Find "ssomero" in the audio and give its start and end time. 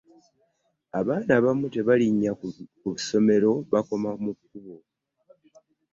2.99-3.51